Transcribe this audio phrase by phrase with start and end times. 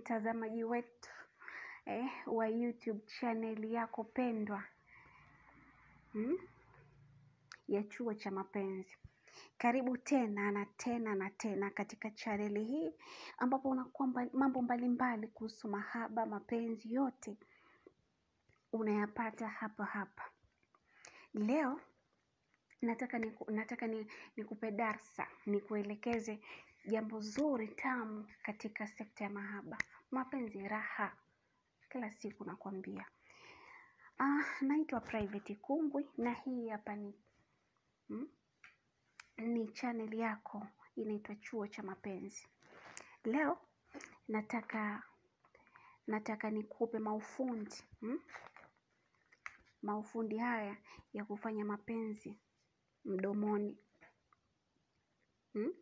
[0.00, 1.10] mtazamaji wetu
[1.86, 4.64] eh, wa YouTube channel yako pendwa
[6.12, 6.38] hmm?
[7.68, 8.96] ya Chuo cha Mapenzi.
[9.58, 12.92] Karibu tena na tena na tena katika chaneli hii
[13.38, 17.36] ambapo unakuwa mbali, mambo mbalimbali kuhusu mahaba, mapenzi yote
[18.72, 20.24] unayapata hapa hapa.
[21.34, 21.80] Leo
[22.82, 26.40] nataka ni, nataka ni, nikupe darsa, nikuelekeze
[26.84, 29.78] jambo zuri tamu katika sekta ya mahaba,
[30.10, 31.16] mapenzi, raha
[31.90, 33.06] kila siku nakwambia.
[34.18, 37.14] Ah, naitwa Private Kungwi na hii hapa ni
[38.08, 38.28] hmm?
[39.38, 40.66] ni channel yako
[40.96, 42.46] inaitwa Chuo cha Mapenzi.
[43.24, 43.58] Leo
[44.28, 45.02] nataka
[46.06, 48.20] nataka nikupe maufundi hmm?
[49.82, 50.76] maufundi haya
[51.12, 52.38] ya kufanya mapenzi
[53.04, 53.78] mdomoni
[55.52, 55.72] hmm?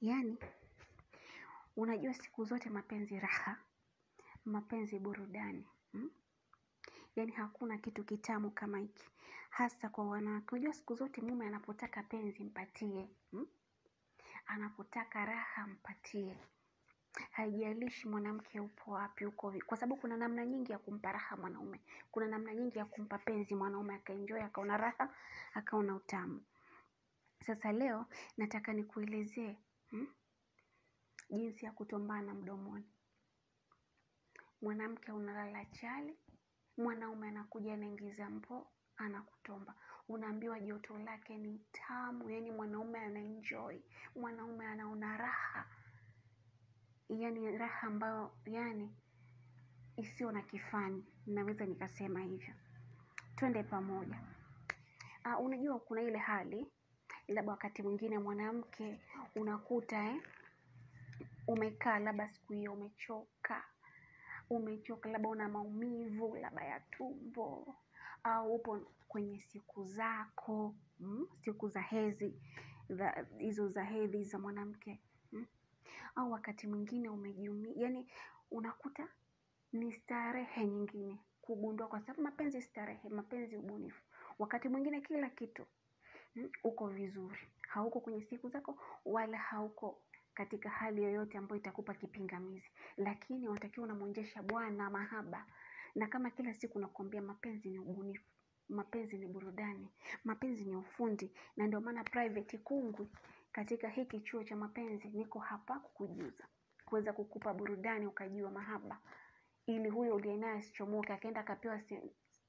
[0.00, 0.38] Yaani,
[1.76, 3.56] unajua siku zote mapenzi raha,
[4.44, 6.10] mapenzi burudani hmm?
[7.16, 9.10] Yaani hakuna kitu kitamu kama hiki,
[9.50, 10.46] hasa kwa wanawake.
[10.54, 13.46] Unajua siku zote mume anapotaka penzi mpatie hmm?
[14.46, 16.36] Anapotaka raha mpatie,
[17.30, 21.80] haijalishi mwanamke upo wapi, uko kwa sababu kuna namna nyingi ya kumpa raha mwanaume.
[22.10, 25.14] Kuna namna nyingi ya kumpa penzi mwanaume akaenjoy, akaona raha,
[25.54, 26.42] akaona utamu.
[27.46, 28.06] Sasa leo
[28.36, 29.56] nataka nikuelezee?
[31.30, 32.84] Jinsi ya kutombana mdomoni.
[34.62, 36.18] Mwanamke unalala chali,
[36.76, 38.66] mwanaume anakuja anaingiza mpo,
[38.96, 39.74] anakutomba.
[40.08, 43.78] Unaambiwa joto lake ni tamu, yani mwanaume anaenjoy,
[44.16, 45.66] mwanaume anaona raha,
[47.08, 48.96] yani raha ambayo yani
[49.96, 52.54] isiyo na kifani, naweza nikasema hivyo.
[53.36, 54.20] Twende pamoja.
[55.24, 56.66] Uh, unajua kuna ile hali
[57.30, 59.00] labda wakati mwingine mwanamke
[59.36, 60.22] unakuta eh,
[61.46, 63.64] umekaa labda siku hiyo umechoka,
[64.50, 67.74] umechoka, labda una maumivu labda ya tumbo
[68.24, 72.40] au upo kwenye siku zako mm, siku za hedhi
[73.38, 75.00] hizo za hedhi za mwanamke
[75.32, 75.46] mm,
[76.16, 78.06] au wakati mwingine umejiumia, yani
[78.50, 79.08] unakuta
[79.72, 84.02] ni starehe nyingine kugundua, kwa sababu mapenzi starehe, mapenzi ubunifu.
[84.38, 85.66] Wakati mwingine kila kitu
[86.64, 90.00] uko vizuri, hauko kwenye siku zako wala hauko
[90.34, 95.46] katika hali yoyote ambayo itakupa kipingamizi, lakini unatakiwa unamwonjesha Bwana mahaba.
[95.94, 98.24] Na kama kila siku nakuambia, mapenzi ni ubunifu,
[98.68, 99.88] mapenzi ni burudani,
[100.24, 103.08] mapenzi ni ufundi, na ndio maana Private Kungwi
[103.52, 106.46] katika hiki chuo cha mapenzi niko hapa kukujuza,
[106.84, 108.98] kuweza kukupa burudani ukajua mahaba.
[109.66, 111.80] Ili huyo uliyenaye asichomoke akaenda akapewa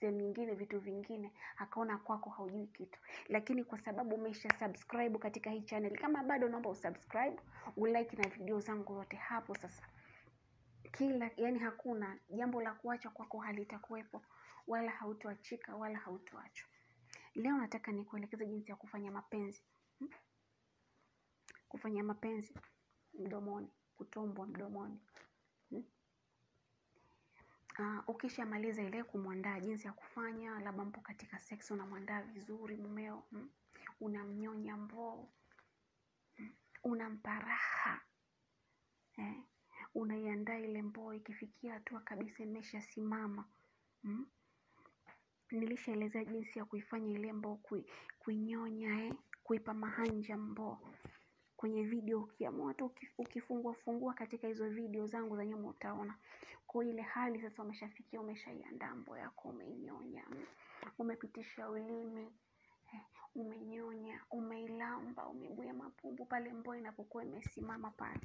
[0.00, 5.62] sehemu nyingine vitu vingine akaona kwako haujui kitu lakini kwa sababu umesha subscribe katika hii
[5.62, 7.40] channel kama bado naomba usubscribe
[7.76, 9.82] ulike na video zangu zote hapo sasa
[10.92, 14.22] kila yani hakuna jambo la kuacha kwako halitakuwepo
[14.66, 16.68] wala hautoachika wala hautoachwa
[17.34, 19.62] leo nataka nikuelekeze jinsi ya kufanya mapenzi
[19.98, 20.10] hmm?
[21.68, 22.54] kufanya mapenzi
[23.14, 25.00] mdomoni kutombwa mdomoni?
[27.78, 33.50] Uh, ukishamaliza ile kumwandaa jinsi ya kufanya, labda mpo katika sex, unamwandaa vizuri mumeo mm?
[34.00, 35.28] Unamnyonya mboo
[36.38, 36.50] mm?
[36.84, 38.00] Unampa raha
[39.18, 39.42] eh?
[39.94, 43.44] Unaiandaa ile mboo ikifikia hatua kabisa imeshasimama
[44.04, 44.26] mm?
[45.50, 47.86] Nilishaelezea jinsi ya kuifanya ile mboo kui,
[48.18, 49.14] kuinyonya eh?
[49.42, 50.78] Kuipa mahanja mboo
[51.64, 56.14] kwenye video ukiamua tu uki- ukifungua fungua katika hizo video zangu za nyuma utaona.
[56.66, 60.24] Kwa ile hali sasa umeshafikia umeshaiandaa mbo yako umeinyonya
[60.98, 62.32] umepitisha ulimi
[62.94, 63.00] eh,
[63.34, 68.20] umenyonya umeilamba umebuya mapumbu pale mboo inapokuwa imesimama pale.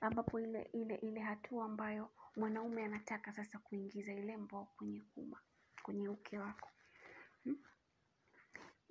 [0.00, 5.40] Ambapo ile ile ile hatua ambayo mwanaume anataka sasa kuingiza ile mboo kwenye kuma
[5.82, 6.68] kwenye uke wako.
[7.44, 7.58] Mm?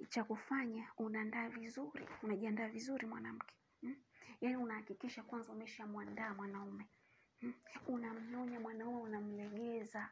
[0.10, 3.96] Cha kufanya unaandaa vizuri, unajiandaa vizuri mwanamke hmm?
[4.42, 6.88] Yaani unahakikisha kwanza umeshamwandaa mwanaume
[7.40, 7.54] hmm?
[7.88, 10.10] Unamnyonya mwanaume, unamlegeza,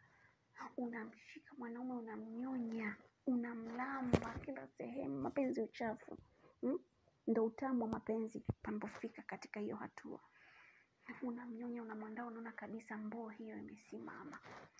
[0.77, 2.95] unamshika mwanaume, unamnyonya,
[3.27, 5.21] unamlamba kila sehemu.
[5.21, 6.17] Mapenzi uchafu
[6.61, 6.79] hmm?
[7.27, 10.19] Ndo utamu wa mapenzi panapofika katika hiyo hatua.
[11.21, 14.39] Unamnyonya, unamwandaa, unaona kabisa mboo hiyo imesimama,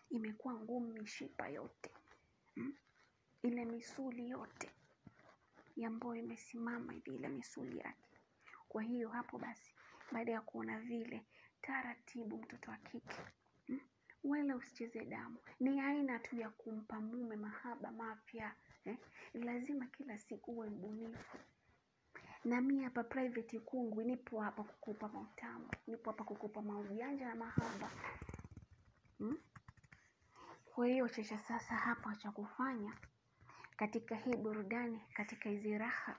[0.09, 1.91] imekuwa ngumu, mishipa yote
[2.55, 2.73] hmm?
[3.43, 4.71] Ile misuli yote
[5.75, 8.09] ya mboo imesimama hivi, ile misuli yake.
[8.69, 9.73] Kwa hiyo hapo basi,
[10.11, 11.25] baada ya kuona vile,
[11.61, 13.15] taratibu, mtoto wa kike
[13.67, 13.79] hmm?
[14.23, 15.37] wala usicheze damu.
[15.59, 18.97] Ni aina tu ya kumpa mume mahaba mapya eh.
[19.33, 21.37] Lazima kila siku uwe mbunifu,
[22.45, 27.91] na mi hapa private kungwi nipo hapa kukupa mautamu nipo hapa kukupa maujanja na mahaba
[29.17, 29.37] hmm?
[30.65, 32.93] kwa hiyo chacha sasa hapa cha kufanya
[33.81, 36.17] katika hii burudani katika hizi raha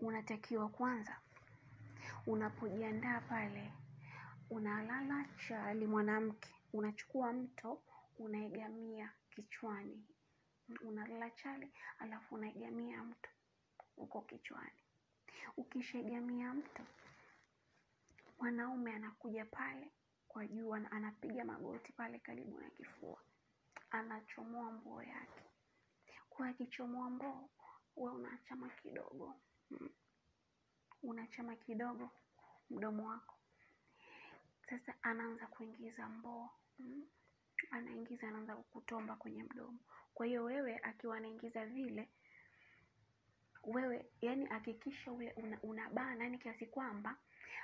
[0.00, 1.16] unatakiwa kwanza
[2.26, 3.72] unapojiandaa pale
[4.50, 7.82] unalala chali mwanamke unachukua mto
[8.18, 10.04] unaegamia kichwani
[10.84, 13.30] unalala chali alafu unaegamia mto
[13.96, 14.82] uko kichwani.
[15.56, 16.82] Ukishaegamia mto
[18.38, 19.90] mwanaume anakuja pale
[20.28, 23.18] kwa jua, anapiga magoti pale karibu na kifua
[23.90, 25.42] anachomoa mboo yake
[26.30, 27.48] kwa akichomoa mboo
[27.96, 29.34] we unachama kidogo
[29.70, 29.90] mm.
[31.02, 32.10] unachama kidogo
[32.70, 33.34] mdomo wako
[34.70, 36.48] sasa anaanza kuingiza mboo
[36.78, 37.06] mm.
[37.70, 39.78] anaingiza anaanza kukutomba kwenye mdomo
[40.14, 42.08] kwa hiyo wewe akiwa anaingiza vile
[43.64, 47.16] wewe yani hakikisha ule una, unabana yani kiasi kwamba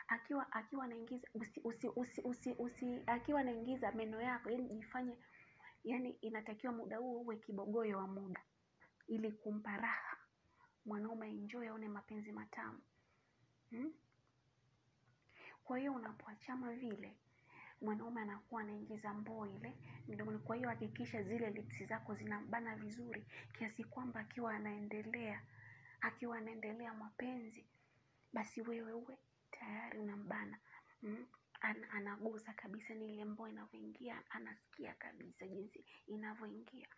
[0.09, 5.17] akiwa akiwa anaingiza usi, usi, usi, usi, usi akiwa anaingiza meno yako yani jifanye
[5.85, 8.41] yani inatakiwa muda huo uwe kibogoyo wa muda
[9.07, 10.17] ili kumpa raha
[10.85, 12.81] mwanaume enjoy aone mapenzi matamu
[13.71, 13.93] hmm?
[15.65, 17.17] kwa hiyo unapoachama vile
[17.81, 19.73] mwanaume anakuwa anaingiza mboo ile
[20.09, 23.25] mdomoni kwa hiyo hakikisha zile lipsi zako zinambana vizuri
[23.59, 25.43] kiasi kwamba akiwa anaendelea
[26.01, 27.67] akiwa anaendelea mapenzi
[28.33, 29.19] basi wewe uwe
[29.51, 30.59] tayari unambana
[31.03, 31.27] mm?
[31.61, 36.89] An, anagusa kabisa ni ile mboo inavyoingia anasikia kabisa jinsi inavyoingia.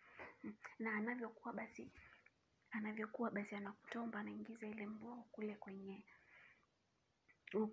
[0.79, 1.91] Na anavyokuwa basi
[2.71, 6.03] anavyokuwa basi anakutomba anaingiza ile mboo kule kwenye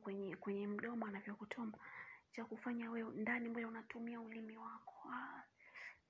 [0.02, 1.78] kwenye kwenye mdomo anavyokutomba.
[2.32, 4.94] Cha kufanya wewe ndani mbele unatumia ulimi wako?
[5.12, 5.42] Ah,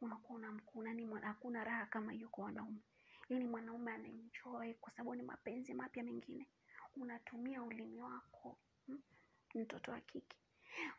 [0.00, 2.80] unakuwa unamkuna hakuna raha kama hiyo kwa wanaume.
[3.28, 6.48] Yani mwanaume anaenjoy kwa sababu ni mapenzi mapya mengine.
[6.96, 8.58] Unatumia ulimi wako
[8.88, 9.02] mm?
[9.54, 10.36] mtoto wa kike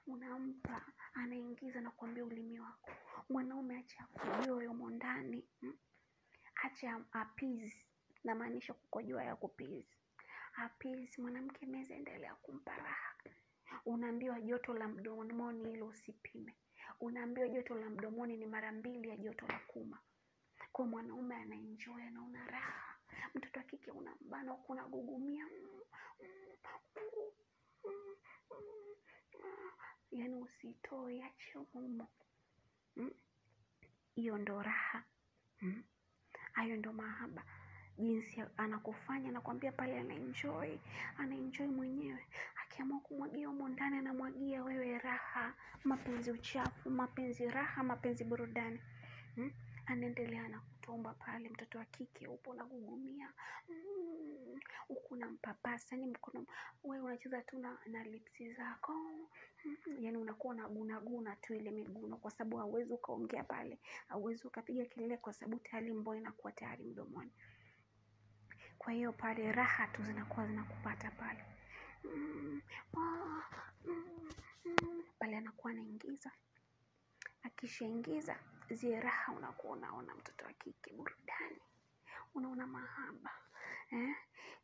[0.07, 2.91] unampa anaingiza na kuambia ulimi wako.
[3.29, 5.77] Mwanaume acha kujoa yumo ndani mm?
[6.63, 7.85] acha apizi
[8.23, 9.87] namaanisha kukojoa ya kupizi
[10.53, 13.13] apizi mwanamke meza endelea kumpa raha.
[13.85, 16.55] Unaambiwa joto la mdomoni hilo usipime.
[16.99, 19.99] Unaambiwa joto la mdomoni ni mara mbili ya joto la kuma.
[20.71, 22.95] Kwa mwanaume anaenjoy anaona raha.
[23.35, 24.83] Mtoto wa unambana huku mm,
[25.29, 25.45] mm,
[26.95, 27.11] mm,
[27.85, 28.11] mm,
[28.51, 28.95] mm.
[30.11, 32.07] Yaani usitoe ache humo
[32.95, 33.11] Mm.
[34.15, 35.03] hiyo ndo raha.
[35.61, 35.83] Mm.
[36.51, 37.43] hayo ndo mahaba.
[37.97, 40.77] Jinsi anakufanya anakwambia pale anaenjoy.
[41.17, 42.25] Anaenjoy mwenyewe.
[42.63, 45.53] Akiamua kumwagia humo ndani anamwagia wewe raha.
[45.83, 48.79] Mapenzi uchafu mapenzi raha mapenzi burudani.
[49.37, 49.51] Mm?
[49.85, 53.33] anaendelea na kutomba pale mtoto wa kike upo unagugumia
[53.69, 54.59] mm,
[55.19, 56.45] na mpapasa ni mkono
[56.83, 62.31] wewe unacheza tu na, na lipsi zako mm, yani unakuwa unagunaguna tu ile miguno kwa
[62.31, 67.31] sababu hauwezi ukaongea pale hauwezi ukapiga kelele kwa sababu tayari mboo inakuwa tayari mdomoni.
[68.77, 71.45] Kwa hiyo pale raha tu zinakuwa zinakupata pale.
[72.03, 72.61] Mm,
[72.93, 73.43] oh,
[73.85, 74.29] mm,
[74.65, 76.31] mm, pale anakuwa anaingiza.
[77.43, 78.39] Akishaingiza
[78.75, 81.61] zile raha unakuwa unaona mtoto wa kike burudani
[82.35, 83.31] unaona mahaba
[83.91, 84.15] eh?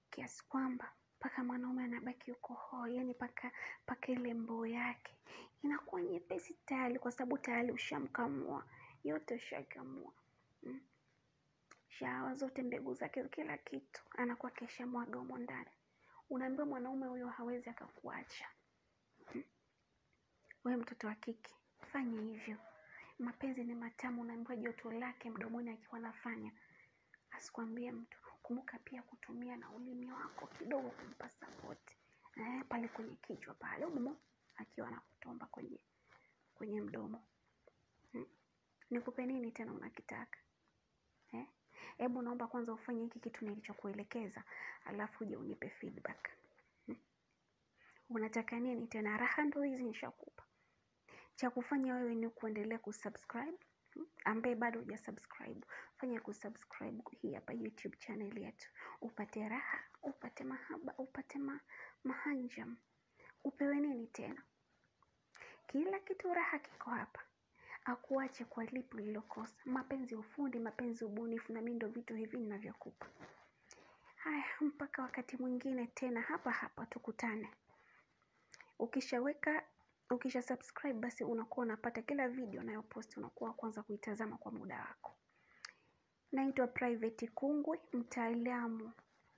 [0.10, 3.52] kiasi kwamba mpaka mwanaume anabaki yuko hoi yani paka
[3.86, 5.18] paka ile mboo yake
[5.64, 8.66] inakuwa nyepesi tayari kwa sababu tayari ushamkamua
[9.04, 10.14] yote ushakamua
[10.64, 10.82] mm?
[11.88, 15.70] shawa zote mbegu zake kila kitu anakuwa kesha mwaga humo ndani
[16.30, 18.48] unaambiwa mwanaume huyo hawezi akakuacha
[19.34, 19.44] Hmm.
[20.64, 21.56] We mtoto wa kike
[21.92, 22.58] fanye hivyo
[23.20, 26.52] mapenzi ni matamu unaambiwa joto lake mdomoni akiwa anafanya.
[27.32, 28.18] Asikwambie mtu.
[28.44, 31.96] Kumbuka pia kutumia na ulimi wako kidogo kumpa sapoti
[32.38, 34.18] eh, pale kwenye kichwa pale umo
[34.56, 35.80] akiwa anakutomba kwenye
[36.56, 37.24] kwenye mdomo.
[38.12, 38.26] Hmm.
[38.90, 40.40] nikupe nini tena unakitaka?
[41.34, 41.48] Eh?
[41.98, 44.44] hebu naomba kwanza ufanye hiki kitu nilichokuelekeza
[44.86, 46.30] alafu uje unipe feedback?
[46.86, 46.98] Hmm.
[48.10, 49.18] unataka nini tena?
[49.18, 50.35] Raha ndo hizi nishakupa
[51.36, 53.58] cha kufanya wewe ni kuendelea kusubscribe
[54.26, 58.70] ambaye bado hujasubscribe, fanya kusubscribe hii hapa youtube channel yetu.
[59.02, 61.60] Upate raha upate mahaba upate ma,
[62.04, 62.78] mahanjam
[63.44, 64.44] upewe nini tena?
[65.68, 67.22] Kila kitu raha kiko hapa.
[67.86, 73.06] Akuache kwa lipi ulilokosa mapenzi ufundi mapenzi ubunifu na mi ndo vitu hivi ninavyokupa.
[74.16, 77.50] Haya mpaka wakati mwingine tena hapa hapa tukutane.
[78.80, 79.64] Ukishaweka
[80.10, 85.16] ukisha subscribe basi unakuwa unapata kila video nayoposti unakuwa wa kwanza kuitazama kwa muda wako
[86.32, 88.92] naitwa private kungwi mtaalamu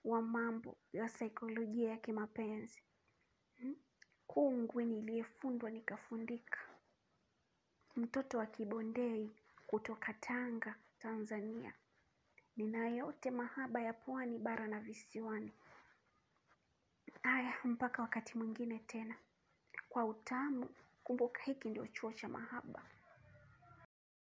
[0.04, 2.84] wa mambo ya saikolojia ya kimapenzi.
[4.28, 6.60] Kungwi niliyefundwa nikafundika.
[7.96, 9.32] Mtoto wa kibondei
[9.68, 11.74] kutoka Tanga, Tanzania.
[12.58, 15.52] Nina yote mahaba ya pwani bara na visiwani.
[17.24, 19.16] Haya mpaka wakati mwingine tena.
[19.98, 20.70] Kwa utamu
[21.04, 22.82] kumbuka hiki ndio chuo cha mahaba.